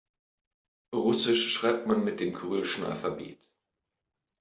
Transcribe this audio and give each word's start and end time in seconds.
Russisch 0.95 1.53
schreibt 1.53 1.85
man 1.85 2.03
mit 2.03 2.19
dem 2.19 2.33
kyrillischen 2.33 2.85
Alphabet. 2.85 3.37